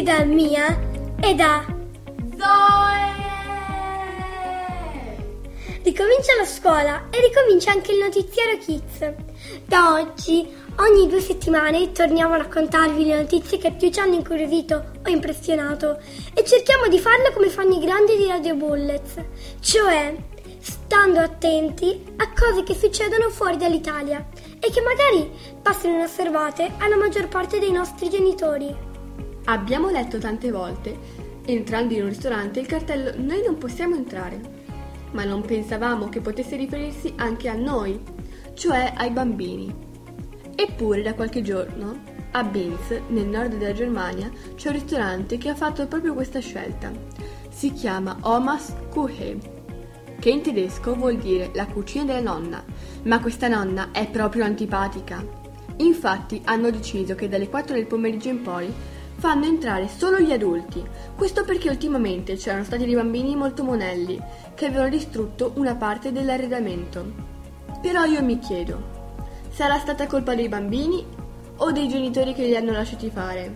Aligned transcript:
Tutti 0.00 0.02
da 0.02 0.24
Mia 0.24 0.78
e 1.20 1.34
da 1.34 1.64
Zoe. 2.38 3.18
Ricomincia 5.82 6.36
la 6.36 6.44
scuola 6.44 7.08
e 7.10 7.20
ricomincia 7.20 7.72
anche 7.72 7.92
il 7.92 7.98
notiziario 7.98 8.58
Kids. 8.58 9.12
Da 9.66 9.94
oggi, 9.94 10.48
ogni 10.76 11.08
due 11.08 11.20
settimane, 11.20 11.92
torniamo 11.92 12.34
a 12.34 12.38
raccontarvi 12.38 13.04
le 13.04 13.20
notizie 13.20 13.58
che 13.58 13.72
più 13.72 13.90
ci 13.90 14.00
hanno 14.00 14.14
incuriosito 14.14 14.90
o 15.04 15.08
impressionato 15.08 15.98
e 16.34 16.44
cerchiamo 16.44 16.88
di 16.88 16.98
farlo 16.98 17.30
come 17.32 17.48
fanno 17.48 17.74
i 17.74 17.84
grandi 17.84 18.16
di 18.16 18.26
Radio 18.26 18.54
Bullets, 18.54 19.16
cioè 19.60 20.14
stando 20.60 21.20
attenti 21.20 22.02
a 22.16 22.32
cose 22.32 22.62
che 22.62 22.74
succedono 22.74 23.30
fuori 23.30 23.56
dall'Italia 23.56 24.26
e 24.60 24.70
che 24.70 24.80
magari 24.80 25.30
passano 25.60 25.94
inosservate 25.94 26.72
alla 26.78 26.96
maggior 26.96 27.28
parte 27.28 27.58
dei 27.58 27.72
nostri 27.72 28.08
genitori. 28.08 28.88
Abbiamo 29.44 29.90
letto 29.90 30.18
tante 30.18 30.50
volte, 30.50 30.98
entrando 31.44 31.94
in 31.94 32.02
un 32.02 32.08
ristorante, 32.08 32.60
il 32.60 32.66
cartello 32.66 33.12
Noi 33.16 33.42
non 33.44 33.58
possiamo 33.58 33.94
entrare, 33.94 34.40
ma 35.12 35.24
non 35.24 35.42
pensavamo 35.42 36.08
che 36.08 36.20
potesse 36.20 36.56
riferirsi 36.56 37.12
anche 37.16 37.48
a 37.48 37.54
noi, 37.54 38.00
cioè 38.54 38.92
ai 38.96 39.10
bambini. 39.10 39.74
Eppure 40.54 41.02
da 41.02 41.14
qualche 41.14 41.42
giorno, 41.42 42.18
a 42.32 42.44
Binz, 42.44 42.90
nel 43.08 43.26
nord 43.26 43.56
della 43.56 43.72
Germania, 43.72 44.30
c'è 44.54 44.68
un 44.68 44.74
ristorante 44.74 45.36
che 45.36 45.48
ha 45.48 45.54
fatto 45.54 45.86
proprio 45.88 46.14
questa 46.14 46.38
scelta. 46.38 46.92
Si 47.48 47.72
chiama 47.72 48.18
Omas 48.20 48.72
Küche, 48.92 49.38
che 50.20 50.30
in 50.30 50.42
tedesco 50.42 50.94
vuol 50.94 51.16
dire 51.16 51.50
la 51.54 51.66
cucina 51.66 52.04
della 52.04 52.20
nonna, 52.20 52.62
ma 53.04 53.20
questa 53.20 53.48
nonna 53.48 53.90
è 53.90 54.08
proprio 54.08 54.44
antipatica. 54.44 55.26
Infatti 55.78 56.40
hanno 56.44 56.70
deciso 56.70 57.14
che 57.14 57.28
dalle 57.28 57.48
4 57.48 57.74
del 57.74 57.86
pomeriggio 57.86 58.28
in 58.28 58.42
poi 58.42 58.72
fanno 59.20 59.44
entrare 59.44 59.86
solo 59.86 60.18
gli 60.18 60.32
adulti. 60.32 60.82
Questo 61.14 61.44
perché 61.44 61.68
ultimamente 61.68 62.36
c'erano 62.36 62.64
stati 62.64 62.86
dei 62.86 62.94
bambini 62.94 63.36
molto 63.36 63.62
monelli 63.62 64.18
che 64.54 64.66
avevano 64.66 64.88
distrutto 64.88 65.52
una 65.56 65.74
parte 65.74 66.10
dell'arredamento. 66.10 67.04
Però 67.82 68.04
io 68.04 68.22
mi 68.22 68.38
chiedo, 68.38 68.82
sarà 69.50 69.78
stata 69.78 70.06
colpa 70.06 70.34
dei 70.34 70.48
bambini 70.48 71.04
o 71.56 71.70
dei 71.70 71.86
genitori 71.86 72.32
che 72.32 72.44
li 72.44 72.56
hanno 72.56 72.72
lasciati 72.72 73.10
fare? 73.10 73.54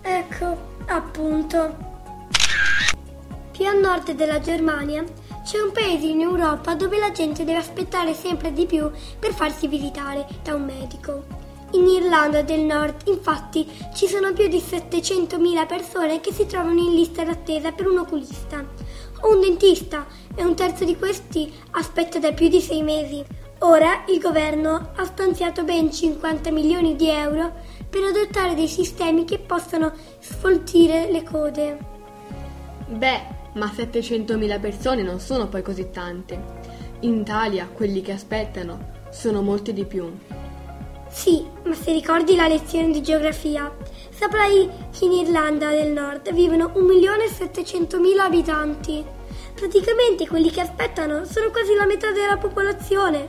Ecco, 0.00 0.56
appunto. 0.86 1.90
Più 3.52 3.64
a 3.64 3.74
nord 3.74 4.10
della 4.14 4.40
Germania 4.40 5.04
c'è 5.44 5.60
un 5.60 5.70
paese 5.70 6.06
in 6.06 6.22
Europa 6.22 6.74
dove 6.74 6.98
la 6.98 7.12
gente 7.12 7.44
deve 7.44 7.58
aspettare 7.58 8.14
sempre 8.14 8.52
di 8.52 8.66
più 8.66 8.90
per 9.16 9.32
farsi 9.32 9.68
visitare 9.68 10.26
da 10.42 10.56
un 10.56 10.64
medico. 10.64 11.41
In 11.74 11.86
Irlanda 11.86 12.42
del 12.42 12.60
Nord, 12.60 13.06
infatti, 13.06 13.66
ci 13.94 14.06
sono 14.06 14.34
più 14.34 14.46
di 14.46 14.58
700.000 14.58 15.66
persone 15.66 16.20
che 16.20 16.30
si 16.30 16.44
trovano 16.44 16.78
in 16.78 16.94
lista 16.94 17.24
d'attesa 17.24 17.72
per 17.72 17.88
un 17.88 17.98
oculista 17.98 18.62
o 19.20 19.32
un 19.32 19.40
dentista 19.40 20.06
e 20.34 20.44
un 20.44 20.54
terzo 20.54 20.84
di 20.84 20.96
questi 20.96 21.50
aspetta 21.70 22.18
da 22.18 22.32
più 22.32 22.48
di 22.48 22.60
sei 22.60 22.82
mesi. 22.82 23.24
Ora 23.60 24.04
il 24.08 24.20
governo 24.20 24.90
ha 24.96 25.04
stanziato 25.04 25.64
ben 25.64 25.90
50 25.90 26.50
milioni 26.50 26.94
di 26.94 27.08
euro 27.08 27.52
per 27.88 28.02
adottare 28.02 28.54
dei 28.54 28.68
sistemi 28.68 29.24
che 29.24 29.38
possano 29.38 29.92
sfoltire 30.18 31.10
le 31.10 31.22
code. 31.22 31.78
Beh, 32.86 33.20
ma 33.54 33.66
700.000 33.66 34.60
persone 34.60 35.02
non 35.02 35.20
sono 35.20 35.48
poi 35.48 35.62
così 35.62 35.88
tante. 35.90 36.38
In 37.00 37.20
Italia 37.20 37.66
quelli 37.72 38.02
che 38.02 38.12
aspettano 38.12 38.90
sono 39.10 39.40
molti 39.40 39.72
di 39.72 39.86
più. 39.86 40.31
Sì, 41.12 41.46
ma 41.64 41.74
se 41.74 41.92
ricordi 41.92 42.34
la 42.34 42.48
lezione 42.48 42.90
di 42.90 43.02
geografia, 43.02 43.70
saprai 44.10 44.68
che 44.96 45.04
in 45.04 45.12
Irlanda 45.12 45.68
del 45.68 45.92
Nord 45.92 46.32
vivono 46.32 46.72
1.700.000 46.74 48.18
abitanti. 48.18 49.04
Praticamente 49.54 50.26
quelli 50.26 50.50
che 50.50 50.62
aspettano 50.62 51.24
sono 51.26 51.50
quasi 51.50 51.74
la 51.74 51.84
metà 51.84 52.10
della 52.12 52.38
popolazione. 52.38 53.28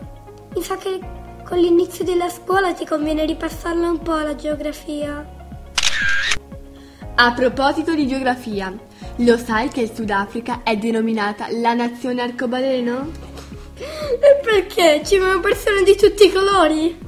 Mi 0.55 0.63
sa 0.63 0.77
che 0.77 0.97
con 1.45 1.57
l'inizio 1.57 2.05
della 2.05 2.29
scuola 2.29 2.73
ti 2.73 2.85
conviene 2.85 3.25
ripassarla 3.25 3.89
un 3.89 3.99
po' 3.99 4.15
la 4.15 4.33
geografia. 4.33 5.41
A 7.15 7.33
proposito 7.33 7.93
di 7.93 8.07
geografia, 8.07 8.73
lo 9.17 9.37
sai 9.37 9.67
che 9.67 9.81
il 9.81 9.91
Sudafrica 9.93 10.61
è 10.63 10.77
denominata 10.77 11.47
la 11.51 11.73
nazione 11.73 12.21
arcobaleno? 12.21 13.11
E 13.75 14.39
perché? 14.41 15.01
Ci 15.05 15.19
sono 15.19 15.41
persone 15.41 15.83
di 15.83 15.95
tutti 15.97 16.25
i 16.25 16.31
colori? 16.31 17.02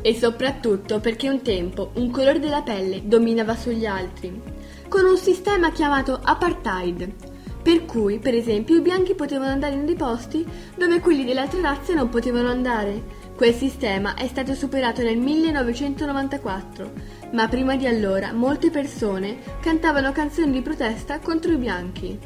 E 0.00 0.14
soprattutto 0.14 1.00
perché 1.00 1.28
un 1.28 1.42
tempo 1.42 1.90
un 1.94 2.10
colore 2.10 2.38
della 2.38 2.62
pelle 2.62 3.02
dominava 3.04 3.56
sugli 3.56 3.86
altri, 3.86 4.40
con 4.88 5.04
un 5.04 5.16
sistema 5.16 5.70
chiamato 5.70 6.18
apartheid, 6.22 7.36
per 7.62 7.84
cui, 7.84 8.18
per 8.18 8.34
esempio, 8.34 8.76
i 8.76 8.80
bianchi 8.80 9.14
potevano 9.14 9.50
andare 9.50 9.74
in 9.74 9.84
dei 9.84 9.94
posti 9.94 10.46
dove 10.76 11.00
quelli 11.00 11.24
delle 11.24 11.40
altre 11.40 11.60
razze 11.60 11.92
non 11.92 12.08
potevano 12.08 12.48
andare. 12.48 13.26
Quel 13.36 13.52
sistema 13.52 14.14
è 14.14 14.26
stato 14.26 14.54
superato 14.54 15.02
nel 15.02 15.18
1994, 15.18 16.92
ma 17.32 17.46
prima 17.46 17.76
di 17.76 17.86
allora 17.86 18.32
molte 18.32 18.70
persone 18.70 19.38
cantavano 19.60 20.12
canzoni 20.12 20.50
di 20.50 20.62
protesta 20.62 21.18
contro 21.18 21.52
i 21.52 21.56
bianchi. 21.56 22.18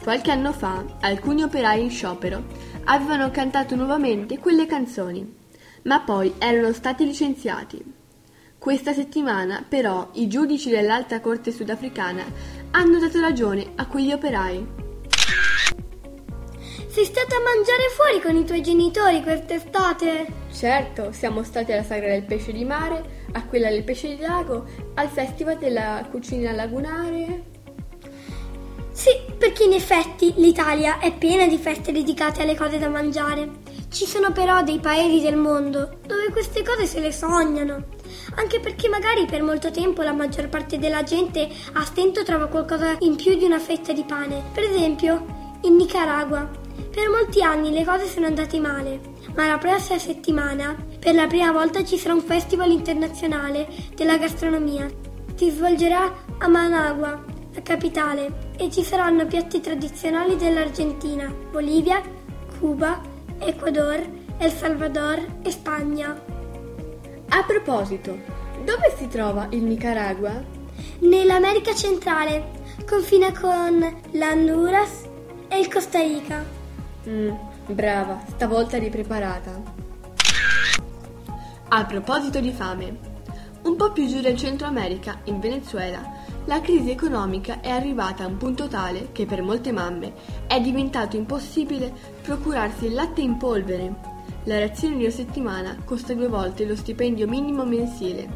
Qualche 0.00 0.30
anno 0.30 0.52
fa, 0.52 0.84
alcuni 1.00 1.42
operai 1.42 1.82
in 1.82 1.90
sciopero 1.90 2.44
avevano 2.84 3.32
cantato 3.32 3.74
nuovamente 3.74 4.38
quelle 4.38 4.66
canzoni, 4.66 5.44
ma 5.86 6.00
poi 6.00 6.34
erano 6.38 6.72
stati 6.72 7.04
licenziati. 7.04 7.94
Questa 8.58 8.92
settimana, 8.92 9.64
però, 9.66 10.10
i 10.14 10.28
giudici 10.28 10.68
dell'Alta 10.70 11.20
Corte 11.20 11.52
sudafricana 11.52 12.24
hanno 12.72 12.98
dato 12.98 13.20
ragione 13.20 13.72
a 13.76 13.86
quegli 13.86 14.12
operai. 14.12 14.84
Sei 16.88 17.04
stata 17.04 17.36
a 17.36 17.42
mangiare 17.42 17.90
fuori 17.94 18.20
con 18.22 18.34
i 18.36 18.44
tuoi 18.44 18.62
genitori 18.62 19.22
quest'estate? 19.22 20.26
Certo, 20.50 21.12
siamo 21.12 21.42
stati 21.42 21.72
alla 21.72 21.84
sagra 21.84 22.08
del 22.08 22.24
pesce 22.24 22.52
di 22.52 22.64
mare, 22.64 23.26
a 23.32 23.44
quella 23.44 23.68
del 23.68 23.84
pesce 23.84 24.16
di 24.16 24.20
lago, 24.20 24.64
al 24.94 25.08
festival 25.08 25.58
della 25.58 26.06
cucina 26.10 26.52
lagunare. 26.52 27.54
Sì, 28.92 29.10
perché 29.36 29.64
in 29.64 29.74
effetti 29.74 30.32
l'Italia 30.38 30.98
è 30.98 31.14
piena 31.14 31.46
di 31.46 31.58
feste 31.58 31.92
dedicate 31.92 32.42
alle 32.42 32.56
cose 32.56 32.78
da 32.78 32.88
mangiare. 32.88 33.64
Ci 33.96 34.04
sono 34.04 34.30
però 34.30 34.62
dei 34.62 34.78
paesi 34.78 35.22
del 35.22 35.36
mondo 35.38 36.00
dove 36.06 36.30
queste 36.30 36.62
cose 36.62 36.84
se 36.84 37.00
le 37.00 37.12
sognano. 37.12 37.82
Anche 38.34 38.60
perché 38.60 38.90
magari 38.90 39.24
per 39.24 39.42
molto 39.42 39.70
tempo 39.70 40.02
la 40.02 40.12
maggior 40.12 40.50
parte 40.50 40.78
della 40.78 41.02
gente 41.02 41.48
a 41.72 41.82
stento 41.82 42.22
trova 42.22 42.48
qualcosa 42.48 42.94
in 42.98 43.16
più 43.16 43.38
di 43.38 43.46
una 43.46 43.58
fetta 43.58 43.94
di 43.94 44.04
pane. 44.04 44.50
Per 44.52 44.64
esempio, 44.64 45.58
in 45.62 45.76
Nicaragua. 45.76 46.46
Per 46.90 47.08
molti 47.08 47.42
anni 47.42 47.70
le 47.70 47.86
cose 47.86 48.06
sono 48.06 48.26
andate 48.26 48.60
male, 48.60 49.00
ma 49.34 49.46
la 49.46 49.56
prossima 49.56 49.98
settimana, 49.98 50.76
per 50.98 51.14
la 51.14 51.26
prima 51.26 51.50
volta, 51.50 51.82
ci 51.82 51.96
sarà 51.96 52.12
un 52.12 52.20
festival 52.20 52.70
internazionale 52.72 53.66
della 53.94 54.18
gastronomia. 54.18 54.86
Si 55.36 55.48
svolgerà 55.48 56.12
a 56.36 56.48
Managua, 56.48 57.24
la 57.50 57.62
capitale, 57.62 58.50
e 58.58 58.70
ci 58.70 58.82
saranno 58.82 59.24
piatti 59.24 59.60
tradizionali 59.60 60.36
dell'Argentina, 60.36 61.34
Bolivia, 61.50 62.02
Cuba, 62.58 63.14
Ecuador, 63.38 64.04
El 64.38 64.50
Salvador 64.50 65.24
e 65.42 65.50
Spagna. 65.50 66.20
A 67.28 67.42
proposito, 67.44 68.18
dove 68.64 68.94
si 68.96 69.08
trova 69.08 69.46
il 69.50 69.62
Nicaragua? 69.62 70.42
Nell'America 71.00 71.74
centrale, 71.74 72.50
confina 72.86 73.32
con 73.32 74.02
l'Honduras 74.12 75.04
e 75.48 75.58
il 75.58 75.68
Costa 75.68 76.00
Rica. 76.00 76.44
Mm, 77.08 77.30
brava, 77.66 78.22
stavolta 78.28 78.76
eri 78.76 78.90
preparata. 78.90 79.62
A 81.68 81.84
proposito 81.84 82.40
di 82.40 82.52
fame, 82.52 83.14
un 83.62 83.76
po' 83.76 83.92
più 83.92 84.06
giù 84.06 84.20
del 84.20 84.36
Centro 84.36 84.66
America, 84.66 85.20
in 85.24 85.40
Venezuela, 85.40 86.24
la 86.46 86.60
crisi 86.60 86.90
economica 86.90 87.60
è 87.60 87.70
arrivata 87.70 88.22
a 88.22 88.28
un 88.28 88.36
punto 88.36 88.68
tale 88.68 89.08
che 89.10 89.26
per 89.26 89.42
molte 89.42 89.72
mamme 89.72 90.14
è 90.46 90.60
diventato 90.60 91.16
impossibile 91.16 91.92
procurarsi 92.26 92.86
il 92.86 92.94
latte 92.94 93.20
in 93.20 93.36
polvere. 93.36 93.94
La 94.44 94.58
razione 94.58 94.96
di 94.96 95.04
una 95.04 95.12
settimana 95.12 95.76
costa 95.84 96.12
due 96.12 96.26
volte 96.26 96.64
lo 96.64 96.74
stipendio 96.74 97.28
minimo 97.28 97.64
mensile, 97.64 98.28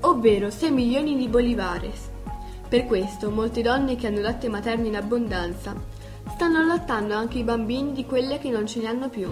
ovvero 0.00 0.50
6 0.50 0.70
milioni 0.70 1.16
di 1.16 1.26
bolivares. 1.26 2.10
Per 2.68 2.84
questo 2.84 3.30
molte 3.30 3.62
donne 3.62 3.96
che 3.96 4.08
hanno 4.08 4.20
latte 4.20 4.48
materno 4.50 4.86
in 4.86 4.96
abbondanza 4.96 5.74
stanno 6.34 6.58
allattando 6.58 7.14
anche 7.14 7.38
i 7.38 7.44
bambini 7.44 7.92
di 7.92 8.04
quelle 8.04 8.38
che 8.38 8.50
non 8.50 8.66
ce 8.66 8.80
ne 8.80 8.88
hanno 8.88 9.08
più. 9.08 9.30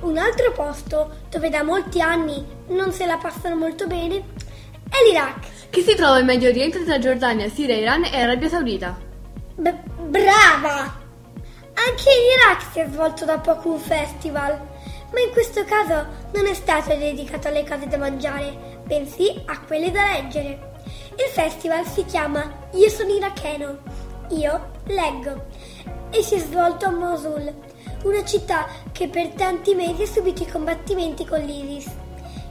Un 0.00 0.16
altro 0.18 0.52
posto 0.52 1.16
dove 1.30 1.50
da 1.50 1.62
molti 1.62 2.00
anni 2.00 2.44
non 2.68 2.92
se 2.92 3.04
la 3.04 3.18
passano 3.18 3.56
molto 3.56 3.86
bene 3.86 4.16
è 4.88 4.96
l'Iraq. 5.06 5.68
Che 5.68 5.82
si 5.82 5.94
trova 5.94 6.18
in 6.18 6.26
Medio 6.26 6.48
Oriente 6.48 6.84
tra 6.84 6.98
Giordania, 6.98 7.48
Siria, 7.48 7.76
Iran 7.76 8.04
e 8.04 8.20
Arabia 8.20 8.48
Saudita. 8.48 8.96
B- 9.56 9.74
brava! 10.08 11.02
Anche 11.86 12.08
in 12.08 12.30
Iraq 12.38 12.72
si 12.72 12.80
è 12.80 12.86
svolto 12.88 13.26
da 13.26 13.38
poco 13.38 13.72
un 13.72 13.78
festival, 13.78 14.58
ma 15.10 15.20
in 15.20 15.30
questo 15.32 15.64
caso 15.64 16.06
non 16.32 16.46
è 16.46 16.54
stato 16.54 16.94
dedicato 16.96 17.48
alle 17.48 17.66
cose 17.68 17.86
da 17.86 17.98
mangiare, 17.98 18.80
bensì 18.84 19.42
a 19.46 19.60
quelle 19.60 19.90
da 19.90 20.02
leggere. 20.12 20.72
Il 21.10 21.30
festival 21.30 21.86
si 21.86 22.04
chiama 22.06 22.68
Io 22.72 22.88
sono 22.88 23.10
iracheno, 23.12 23.78
io 24.30 24.70
leggo, 24.86 25.44
e 26.10 26.22
si 26.22 26.36
è 26.36 26.38
svolto 26.38 26.86
a 26.86 26.90
Mosul, 26.90 27.54
una 28.04 28.24
città 28.24 28.66
che 28.90 29.08
per 29.08 29.28
tanti 29.28 29.74
mesi 29.74 30.02
ha 30.02 30.06
subito 30.06 30.42
i 30.42 30.50
combattimenti 30.50 31.26
con 31.26 31.40
l'ISIS. 31.40 31.92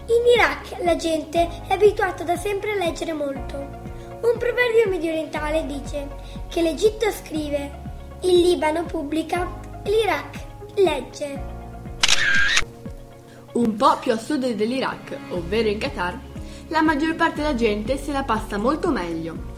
In 0.06 0.28
Iraq 0.36 0.84
la 0.84 0.96
gente 0.96 1.50
è 1.68 1.74
abituata 1.74 2.24
da 2.24 2.36
sempre 2.36 2.74
a 2.74 2.76
leggere 2.76 3.14
molto. 3.14 3.56
Un 3.58 4.38
proverbio 4.38 4.90
medio 4.90 5.12
orientale 5.12 5.66
dice 5.66 6.08
che 6.50 6.62
l'Egitto 6.62 7.12
scrive, 7.12 7.82
il 8.26 8.40
Libano 8.40 8.86
pubblica, 8.86 9.46
l'Iraq 9.84 10.46
legge. 10.76 11.44
Un 13.54 13.76
po' 13.76 13.98
più 14.00 14.14
a 14.14 14.18
sud 14.18 14.50
dell'Iraq, 14.50 15.18
ovvero 15.32 15.68
in 15.68 15.78
Qatar, 15.78 16.18
la 16.70 16.82
maggior 16.82 17.16
parte 17.16 17.42
della 17.42 17.54
gente 17.54 17.98
se 17.98 18.14
la 18.14 18.24
passa 18.24 18.58
molto 18.58 18.92
meglio. 18.92 19.52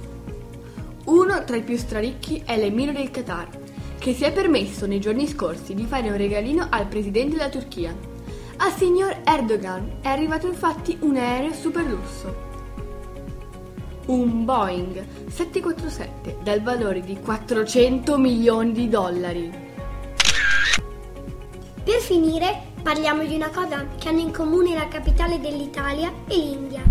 Uno 1.06 1.44
tra 1.44 1.58
i 1.58 1.62
più 1.62 1.78
straricchi 1.78 2.42
è 2.44 2.58
l'emiro 2.58 2.92
del 2.92 3.12
Qatar, 3.12 3.48
che 4.00 4.14
si 4.16 4.24
è 4.24 4.34
permesso 4.34 4.88
nei 4.88 5.00
giorni 5.00 5.28
scorsi 5.28 5.76
di 5.76 5.86
fare 5.86 6.10
un 6.10 6.18
regalino 6.18 6.66
al 6.68 6.88
presidente 6.88 7.38
della 7.38 7.50
Turchia. 7.50 7.96
Al 8.58 8.72
signor 8.74 9.22
Erdogan 9.24 9.98
è 10.02 10.08
arrivato 10.08 10.48
infatti 10.48 10.98
un 11.02 11.18
aereo 11.18 11.54
super 11.54 11.86
lusso. 11.86 12.55
Un 14.08 14.46
Boeing 14.46 15.04
747 15.28 16.38
dal 16.44 16.62
valore 16.62 17.02
di 17.02 17.18
400 17.20 18.18
milioni 18.20 18.72
di 18.72 18.88
dollari. 18.88 19.52
Per 21.84 22.00
finire, 22.02 22.62
parliamo 22.84 23.24
di 23.26 23.34
una 23.34 23.50
cosa 23.50 23.88
che 23.98 24.10
hanno 24.10 24.20
in 24.20 24.32
comune 24.32 24.76
la 24.76 24.88
capitale 24.88 25.40
dell'Italia 25.40 26.12
e 26.28 26.36
l'India. 26.36 26.84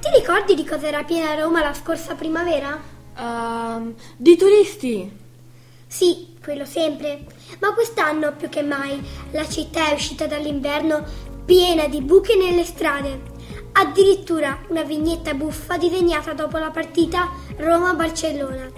Ti 0.00 0.08
ricordi 0.18 0.56
di 0.56 0.64
cosa 0.64 0.88
era 0.88 1.04
piena 1.04 1.40
Roma 1.40 1.62
la 1.62 1.74
scorsa 1.74 2.16
primavera? 2.16 2.76
Um, 3.16 3.94
di 4.16 4.36
turisti! 4.36 5.26
Sì, 5.86 6.34
quello 6.42 6.64
sempre. 6.64 7.24
Ma 7.60 7.72
quest'anno 7.72 8.32
più 8.32 8.48
che 8.48 8.62
mai 8.62 9.00
la 9.30 9.48
città 9.48 9.90
è 9.90 9.94
uscita 9.94 10.26
dall'inverno 10.26 11.04
piena 11.44 11.86
di 11.86 12.02
buche 12.02 12.36
nelle 12.36 12.64
strade. 12.64 13.27
Addirittura 13.80 14.58
una 14.70 14.82
vignetta 14.82 15.34
buffa 15.34 15.76
disegnata 15.76 16.32
dopo 16.32 16.58
la 16.58 16.70
partita 16.70 17.30
Roma-Barcellona 17.58 18.68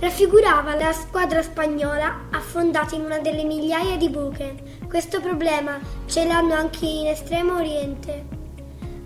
raffigurava 0.00 0.74
la 0.74 0.92
squadra 0.92 1.40
spagnola 1.40 2.26
affondata 2.30 2.94
in 2.94 3.06
una 3.06 3.20
delle 3.20 3.44
migliaia 3.44 3.96
di 3.96 4.10
buche. 4.10 4.78
Questo 4.86 5.22
problema 5.22 5.78
ce 6.04 6.26
l'hanno 6.26 6.52
anche 6.52 6.84
in 6.84 7.06
Estremo 7.06 7.54
Oriente. 7.54 8.26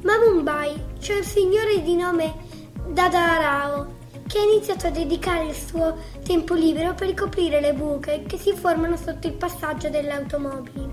Ma 0.02 0.14
a 0.14 0.18
Mumbai 0.18 0.74
c'è 0.98 1.18
un 1.18 1.22
signore 1.22 1.82
di 1.82 1.94
nome 1.94 2.34
Dada 2.88 3.36
Rao 3.36 3.94
che 4.26 4.40
ha 4.40 4.42
iniziato 4.42 4.88
a 4.88 4.90
dedicare 4.90 5.46
il 5.46 5.54
suo 5.54 5.96
tempo 6.24 6.54
libero 6.54 6.94
per 6.94 7.06
ricoprire 7.06 7.60
le 7.60 7.74
buche 7.74 8.24
che 8.26 8.38
si 8.38 8.52
formano 8.54 8.96
sotto 8.96 9.28
il 9.28 9.34
passaggio 9.34 9.88
delle 9.88 10.10
automobili. 10.10 10.90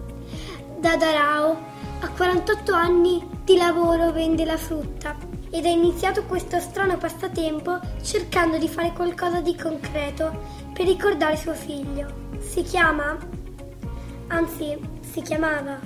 Dada 0.77 1.11
Rao 1.11 1.57
a 2.01 2.09
48 2.09 2.73
anni 2.73 3.39
di 3.51 3.57
lavoro 3.57 4.13
vende 4.13 4.45
la 4.45 4.55
frutta 4.55 5.17
ed 5.49 5.65
ha 5.65 5.69
iniziato 5.69 6.23
questo 6.23 6.57
strano 6.61 6.95
passatempo 6.95 7.81
cercando 8.01 8.57
di 8.57 8.69
fare 8.69 8.93
qualcosa 8.93 9.41
di 9.41 9.57
concreto 9.57 10.69
per 10.71 10.85
ricordare 10.85 11.35
suo 11.35 11.53
figlio. 11.53 12.29
Si 12.39 12.61
chiama, 12.61 13.17
anzi 14.27 14.79
si 15.01 15.21
chiamava, 15.21 15.77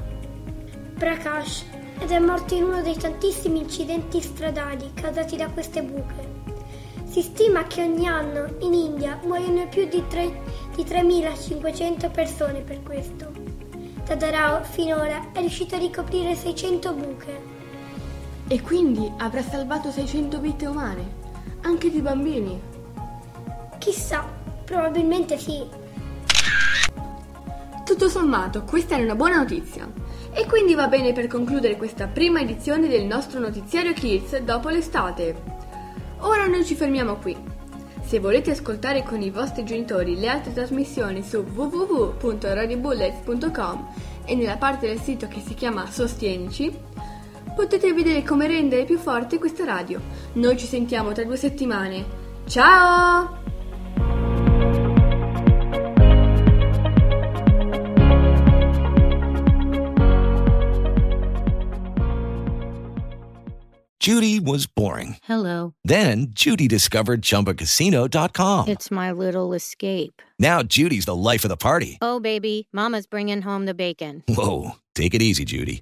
Prakash 0.95 1.65
ed 1.97 2.11
è 2.11 2.19
morto 2.19 2.53
in 2.53 2.65
uno 2.65 2.83
dei 2.83 2.97
tantissimi 2.97 3.61
incidenti 3.61 4.21
stradali 4.21 4.91
causati 4.93 5.35
da 5.35 5.47
queste 5.47 5.81
buche. 5.81 6.33
Si 7.05 7.23
stima 7.23 7.63
che 7.63 7.81
ogni 7.81 8.07
anno 8.07 8.57
in 8.59 8.75
India 8.75 9.19
muoiono 9.23 9.67
più 9.69 9.87
di, 9.87 10.03
3, 10.07 10.41
di 10.75 10.83
3.500 10.83 12.11
persone 12.11 12.59
per 12.59 12.83
questo. 12.83 13.31
Tadarao 14.05 14.63
finora 14.65 15.31
è 15.33 15.39
riuscito 15.39 15.73
a 15.73 15.79
ricoprire 15.79 16.35
600 16.35 16.93
buche. 16.93 17.54
E 18.47 18.61
quindi 18.61 19.11
avrà 19.17 19.41
salvato 19.41 19.89
600 19.89 20.39
vite 20.39 20.67
umane, 20.67 21.03
anche 21.61 21.89
di 21.89 21.99
bambini. 21.99 22.61
Chissà, 23.79 24.23
probabilmente 24.63 25.35
sì. 25.37 25.63
Tutto 27.83 28.07
sommato, 28.07 28.63
questa 28.63 28.95
è 28.95 29.03
una 29.03 29.15
buona 29.15 29.37
notizia. 29.37 29.91
E 30.31 30.45
quindi 30.47 30.75
va 30.75 30.87
bene 30.87 31.11
per 31.13 31.25
concludere 31.27 31.77
questa 31.77 32.07
prima 32.07 32.41
edizione 32.41 32.87
del 32.87 33.05
nostro 33.05 33.39
notiziario 33.39 33.93
Kids 33.93 34.37
dopo 34.39 34.69
l'estate. 34.69 35.35
Ora 36.19 36.45
noi 36.45 36.63
ci 36.65 36.75
fermiamo 36.75 37.15
qui. 37.15 37.35
Se 38.03 38.19
volete 38.19 38.51
ascoltare 38.51 39.01
con 39.03 39.21
i 39.21 39.31
vostri 39.31 39.63
genitori 39.63 40.19
le 40.19 40.27
altre 40.27 40.53
trasmissioni 40.53 41.23
su 41.23 41.37
www.radiobullets.com 41.37 43.87
e 44.25 44.35
nella 44.35 44.57
parte 44.57 44.87
del 44.87 44.99
sito 44.99 45.27
che 45.27 45.41
si 45.43 45.55
chiama 45.55 45.89
Sostienici, 45.89 46.93
potete 47.55 47.93
vedere 47.93 48.21
come 48.21 48.47
rendere 48.47 48.83
più 48.83 48.97
forte 48.99 49.39
questa 49.39 49.63
radio. 49.63 49.99
Noi 50.33 50.57
ci 50.57 50.67
sentiamo 50.67 51.13
tra 51.13 51.23
due 51.23 51.37
settimane. 51.37 52.05
Ciao! 52.47 53.43
Judy 64.05 64.39
was 64.39 64.67
boring. 64.67 65.17
Hello. 65.23 65.73
Then 65.83 66.27
Judy 66.29 66.67
discovered 66.67 67.23
ChumbaCasino.com. 67.23 68.67
It's 68.67 68.91
my 68.91 69.11
little 69.11 69.55
escape. 69.55 70.21
Now 70.37 70.61
Judy's 70.61 71.05
the 71.05 71.15
life 71.15 71.43
of 71.43 71.49
the 71.49 71.57
party. 71.57 71.97
Oh, 72.03 72.19
baby, 72.19 72.67
Mama's 72.71 73.07
bringing 73.07 73.41
home 73.41 73.65
the 73.65 73.73
bacon. 73.73 74.21
Whoa, 74.27 74.75
take 74.93 75.15
it 75.15 75.23
easy, 75.23 75.43
Judy. 75.43 75.81